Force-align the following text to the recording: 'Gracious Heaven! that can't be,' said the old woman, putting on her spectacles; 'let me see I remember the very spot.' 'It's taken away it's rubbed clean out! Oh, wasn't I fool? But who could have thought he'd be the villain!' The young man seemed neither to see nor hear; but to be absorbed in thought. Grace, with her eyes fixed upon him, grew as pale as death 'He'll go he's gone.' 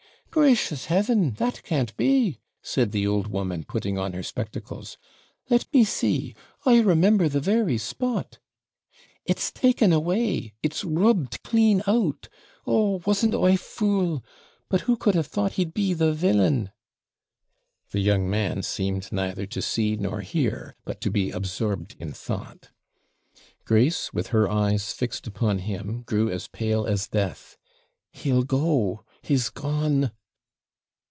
'Gracious 0.33 0.85
Heaven! 0.85 1.31
that 1.31 1.61
can't 1.63 1.93
be,' 1.97 2.39
said 2.61 2.93
the 2.93 3.05
old 3.05 3.27
woman, 3.27 3.65
putting 3.65 3.97
on 3.97 4.13
her 4.13 4.23
spectacles; 4.23 4.95
'let 5.49 5.65
me 5.73 5.83
see 5.83 6.33
I 6.65 6.79
remember 6.79 7.27
the 7.27 7.41
very 7.41 7.77
spot.' 7.77 8.39
'It's 9.25 9.51
taken 9.51 9.91
away 9.91 10.53
it's 10.63 10.85
rubbed 10.85 11.43
clean 11.43 11.83
out! 11.85 12.29
Oh, 12.65 13.01
wasn't 13.05 13.35
I 13.35 13.57
fool? 13.57 14.23
But 14.69 14.79
who 14.81 14.95
could 14.95 15.15
have 15.15 15.27
thought 15.27 15.53
he'd 15.55 15.73
be 15.73 15.93
the 15.93 16.13
villain!' 16.13 16.71
The 17.89 17.99
young 17.99 18.29
man 18.29 18.63
seemed 18.63 19.11
neither 19.11 19.45
to 19.47 19.61
see 19.61 19.97
nor 19.97 20.21
hear; 20.21 20.77
but 20.85 21.01
to 21.01 21.11
be 21.11 21.31
absorbed 21.31 21.97
in 21.99 22.13
thought. 22.13 22.69
Grace, 23.65 24.13
with 24.13 24.27
her 24.27 24.49
eyes 24.49 24.93
fixed 24.93 25.27
upon 25.27 25.59
him, 25.59 26.03
grew 26.03 26.29
as 26.31 26.47
pale 26.47 26.85
as 26.87 27.09
death 27.09 27.57
'He'll 28.13 28.43
go 28.43 29.03
he's 29.21 29.49
gone.' 29.49 30.09